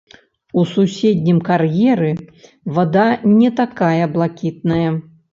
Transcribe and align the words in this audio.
У 0.59 0.61
суседнім 0.69 1.41
кар'еры 1.49 2.09
вада 2.77 3.03
не 3.41 3.49
такая 3.59 4.03
блакітная. 4.15 4.89